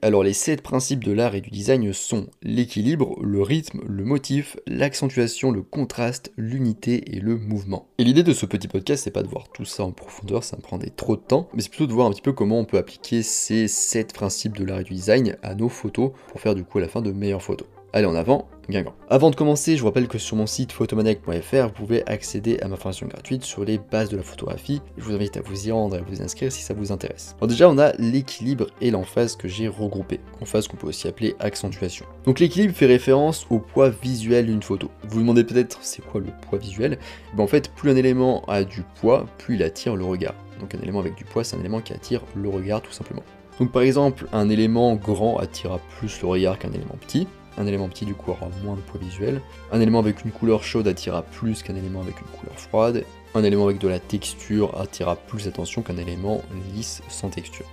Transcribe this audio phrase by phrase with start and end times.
[0.00, 4.56] Alors les 7 principes de l'art et du design sont l'équilibre, le rythme, le motif,
[4.68, 7.88] l'accentuation, le contraste, l'unité et le mouvement.
[7.98, 10.56] Et l'idée de ce petit podcast, c'est pas de voir tout ça en profondeur, ça
[10.56, 12.64] me prendrait trop de temps, mais c'est plutôt de voir un petit peu comment on
[12.64, 16.54] peut appliquer ces 7 principes de l'art et du design à nos photos pour faire
[16.54, 17.66] du coup à la fin de meilleures photos.
[17.98, 18.94] Allez en avant, Guingamp.
[19.10, 22.68] Avant de commencer, je vous rappelle que sur mon site photomaniac.fr, vous pouvez accéder à
[22.68, 24.80] ma formation gratuite sur les bases de la photographie.
[24.96, 27.34] Je vous invite à vous y rendre et à vous inscrire si ça vous intéresse.
[27.38, 30.20] Alors déjà, on a l'équilibre et l'emphase que j'ai regroupé.
[30.40, 32.06] Emphase qu'on peut aussi appeler accentuation.
[32.24, 34.92] Donc l'équilibre fait référence au poids visuel d'une photo.
[35.02, 36.98] Vous vous demandez peut-être c'est quoi le poids visuel?
[37.34, 40.36] Ben, En fait, plus un élément a du poids, plus il attire le regard.
[40.60, 43.24] Donc un élément avec du poids, c'est un élément qui attire le regard tout simplement.
[43.58, 47.26] Donc par exemple, un élément grand attirera plus le regard qu'un élément petit.
[47.58, 49.42] Un élément petit du coup aura moins de poids visuel.
[49.72, 53.04] Un élément avec une couleur chaude attirera plus qu'un élément avec une couleur froide.
[53.34, 57.66] Un élément avec de la texture attirera plus l'attention qu'un élément lisse sans texture.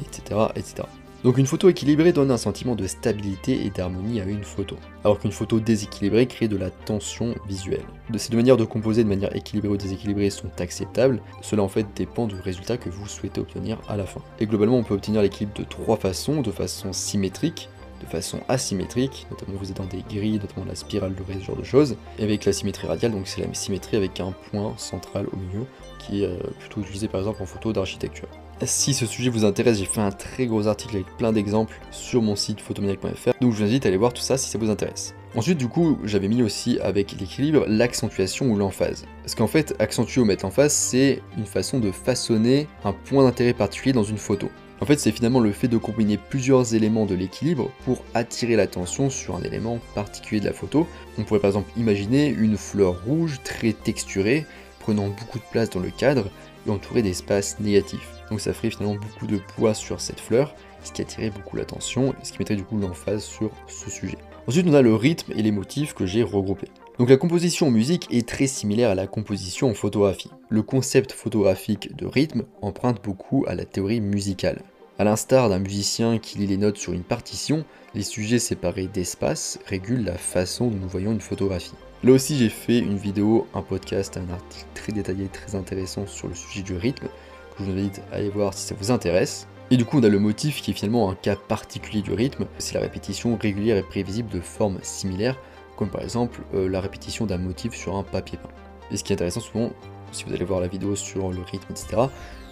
[0.00, 0.40] Etc.
[0.54, 0.82] etc.
[1.24, 5.18] Donc une photo équilibrée donne un sentiment de stabilité et d'harmonie à une photo, alors
[5.18, 7.82] qu'une photo déséquilibrée crée de la tension visuelle.
[8.16, 11.88] Ces deux manières de composer de manière équilibrée ou déséquilibrée sont acceptables, cela en fait
[11.96, 14.20] dépend du résultat que vous souhaitez obtenir à la fin.
[14.38, 17.68] Et globalement on peut obtenir l'équilibre de trois façons, de façon symétrique,
[18.00, 21.56] de façon asymétrique, notamment vous êtes dans des grilles, notamment la spirale dorée, ce genre
[21.56, 25.26] de choses, et avec la symétrie radiale, donc c'est la symétrie avec un point central
[25.32, 25.66] au milieu,
[25.98, 28.28] qui est euh, plutôt utilisé par exemple en photo d'architecture.
[28.64, 32.22] Si ce sujet vous intéresse, j'ai fait un très gros article avec plein d'exemples sur
[32.22, 34.70] mon site photomaniac.fr, donc je vous invite à aller voir tout ça si ça vous
[34.70, 35.14] intéresse.
[35.34, 39.04] Ensuite, du coup, j'avais mis aussi avec l'équilibre l'accentuation ou l'emphase.
[39.22, 43.52] Parce qu'en fait, accentuer ou mettre l'emphase, c'est une façon de façonner un point d'intérêt
[43.52, 44.48] particulier dans une photo.
[44.80, 49.10] En fait, c'est finalement le fait de combiner plusieurs éléments de l'équilibre pour attirer l'attention
[49.10, 50.86] sur un élément particulier de la photo.
[51.18, 54.46] On pourrait par exemple imaginer une fleur rouge très texturée,
[54.78, 56.30] prenant beaucoup de place dans le cadre
[56.66, 58.08] et entourée d'espaces négatifs.
[58.30, 62.12] Donc ça ferait finalement beaucoup de poids sur cette fleur, ce qui attirait beaucoup l'attention
[62.12, 64.18] et ce qui mettrait du coup l'emphase sur ce sujet.
[64.46, 66.68] Ensuite, on a le rythme et les motifs que j'ai regroupés.
[66.98, 70.32] Donc la composition en musique est très similaire à la composition en photographie.
[70.48, 74.62] Le concept photographique de rythme emprunte beaucoup à la théorie musicale.
[74.98, 77.64] A l'instar d'un musicien qui lit les notes sur une partition,
[77.94, 81.74] les sujets séparés d'espace régulent la façon dont nous voyons une photographie.
[82.02, 86.26] Là aussi j'ai fait une vidéo, un podcast, un article très détaillé, très intéressant sur
[86.26, 89.46] le sujet du rythme, que je vous invite à aller voir si ça vous intéresse.
[89.70, 92.46] Et du coup on a le motif qui est finalement un cas particulier du rythme,
[92.58, 95.36] c'est la répétition régulière et prévisible de formes similaires
[95.78, 98.50] comme par exemple euh, la répétition d'un motif sur un papier peint.
[98.90, 99.70] Et ce qui est intéressant souvent,
[100.10, 102.02] si vous allez voir la vidéo sur le rythme, etc.,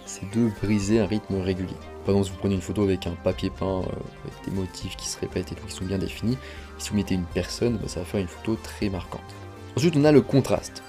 [0.05, 1.75] c'est de briser un rythme régulier.
[2.05, 4.95] Par exemple, si vous prenez une photo avec un papier peint, euh, avec des motifs
[4.95, 6.37] qui se répètent et tout, qui sont bien définis,
[6.77, 9.35] si vous mettez une personne, bah, ça va faire une photo très marquante.
[9.75, 10.81] Ensuite, on a le contraste.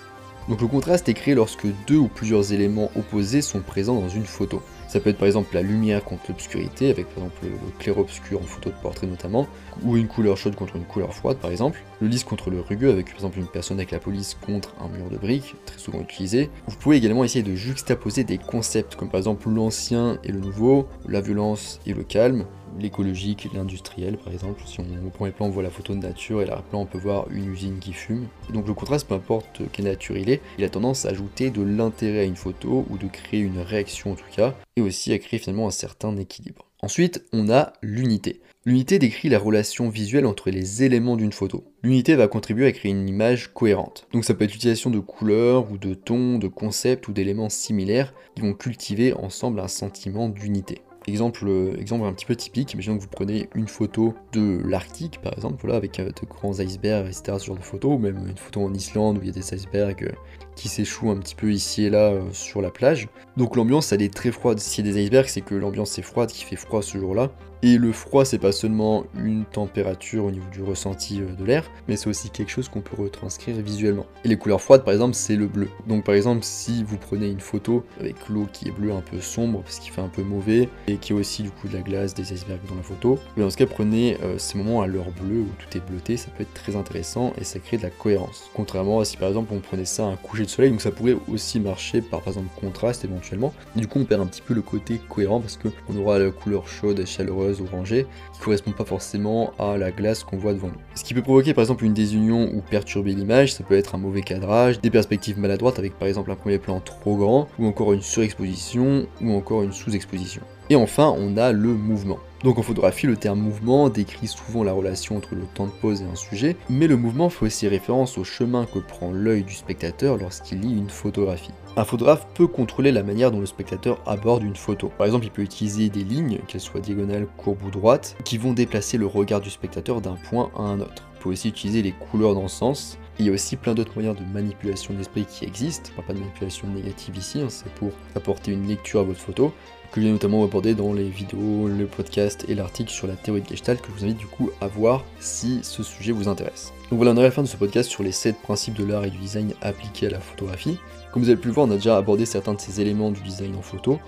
[0.48, 4.24] Donc le contraste est créé lorsque deux ou plusieurs éléments opposés sont présents dans une
[4.24, 4.62] photo.
[4.88, 8.44] Ça peut être par exemple la lumière contre l'obscurité, avec par exemple le clair-obscur en
[8.44, 9.46] photo de portrait notamment,
[9.84, 12.90] ou une couleur chaude contre une couleur froide par exemple, le lisse contre le rugueux,
[12.90, 16.00] avec par exemple une personne avec la police contre un mur de briques, très souvent
[16.00, 16.48] utilisé.
[16.66, 20.88] Vous pouvez également essayer de juxtaposer des concepts, comme par exemple l'ancien et le nouveau,
[21.06, 22.46] la violence et le calme,
[22.78, 24.62] l'écologique l'industriel par exemple.
[24.66, 26.86] Si on, au premier plan on voit la photo de nature et là plan on
[26.86, 28.28] peut voir une usine qui fume.
[28.52, 31.62] donc le contraste, peu importe quelle nature il est, il a tendance à ajouter de
[31.62, 35.18] l'intérêt à une photo ou de créer une réaction en tout cas, et aussi à
[35.18, 36.68] créer finalement un certain équilibre.
[36.80, 38.40] Ensuite, on a l'unité.
[38.64, 41.64] L'unité décrit la relation visuelle entre les éléments d'une photo.
[41.82, 44.06] L'unité va contribuer à créer une image cohérente.
[44.12, 48.14] Donc ça peut être l'utilisation de couleurs ou de tons, de concepts ou d'éléments similaires
[48.36, 50.82] qui vont cultiver ensemble un sentiment d'unité.
[51.08, 51.48] Exemple,
[51.78, 55.56] exemple un petit peu typique, imaginons que vous prenez une photo de l'Arctique par exemple,
[55.62, 57.38] voilà, avec euh, de grands icebergs, etc.
[57.38, 59.54] ce genre de photo, ou même une photo en Islande où il y a des
[59.54, 60.12] icebergs euh,
[60.58, 63.08] qui s'échouent un petit peu ici et là euh, sur la plage.
[63.36, 64.58] Donc l'ambiance elle est très froide.
[64.58, 67.30] S'il y a des icebergs, c'est que l'ambiance est froide, qui fait froid ce jour-là.
[67.62, 71.68] Et le froid, c'est pas seulement une température au niveau du ressenti euh, de l'air,
[71.88, 74.06] mais c'est aussi quelque chose qu'on peut retranscrire visuellement.
[74.24, 75.68] Et les couleurs froides, par exemple, c'est le bleu.
[75.88, 79.20] Donc par exemple, si vous prenez une photo avec l'eau qui est bleue un peu
[79.20, 81.80] sombre, parce qu'il fait un peu mauvais, et qui a aussi du coup de la
[81.80, 84.86] glace, des icebergs dans la photo, mais dans ce cas, prenez euh, ces moments à
[84.86, 87.82] l'heure bleue où tout est bleuté, ça peut être très intéressant et ça crée de
[87.82, 88.50] la cohérence.
[88.54, 91.16] Contrairement à si par exemple on prenait ça à un coucher soleil, donc ça pourrait
[91.28, 93.52] aussi marcher par par exemple contraste éventuellement.
[93.76, 96.68] du coup, on perd un petit peu le côté cohérent parce qu'on aura la couleur
[96.68, 100.80] chaude chaleureuse orangée qui correspond pas forcément à la glace qu'on voit devant nous.
[100.94, 103.98] Ce qui peut provoquer par exemple une désunion ou perturber l'image, ça peut être un
[103.98, 107.92] mauvais cadrage, des perspectives maladroites avec par exemple un premier plan trop grand, ou encore
[107.92, 110.42] une surexposition, ou encore une sous-exposition.
[110.70, 112.18] Et enfin, on a le mouvement.
[112.44, 116.02] Donc en photographie, le terme mouvement décrit souvent la relation entre le temps de pause
[116.02, 119.54] et un sujet, mais le mouvement fait aussi référence au chemin que prend l'œil du
[119.54, 121.50] spectateur lorsqu'il lit une photographie.
[121.76, 124.90] Un photographe peut contrôler la manière dont le spectateur aborde une photo.
[124.96, 128.52] Par exemple, il peut utiliser des lignes, qu'elles soient diagonales, courbes ou droites, qui vont
[128.52, 131.08] déplacer le regard du spectateur d'un point à un autre.
[131.28, 132.98] Aussi utiliser les couleurs dans ce sens.
[133.18, 135.90] Il y a aussi plein d'autres moyens de manipulation de l'esprit qui existent.
[136.06, 139.52] Pas de manipulation négative ici, hein, c'est pour apporter une lecture à votre photo,
[139.92, 143.48] que j'ai notamment abordé dans les vidéos, le podcast et l'article sur la théorie de
[143.48, 146.72] Gestalt que je vous invite du coup à voir si ce sujet vous intéresse.
[146.90, 148.84] Donc voilà, on arrive à la fin de ce podcast sur les 7 principes de
[148.84, 150.78] l'art et du design appliqués à la photographie.
[151.12, 153.20] Comme vous avez pu le voir, on a déjà abordé certains de ces éléments du
[153.20, 153.98] design en photo,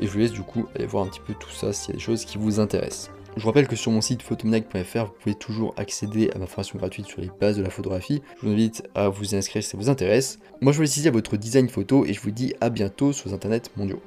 [0.00, 1.92] et je vous laisse du coup aller voir un petit peu tout ça s'il y
[1.92, 3.10] a des choses qui vous intéressent.
[3.36, 6.78] Je vous rappelle que sur mon site photomaniac.fr, vous pouvez toujours accéder à ma formation
[6.78, 8.22] gratuite sur les bases de la photographie.
[8.40, 10.38] Je vous invite à vous inscrire si ça vous intéresse.
[10.62, 13.12] Moi, je vous laisse ici à votre design photo et je vous dis à bientôt
[13.12, 14.00] sur les internets mondiaux.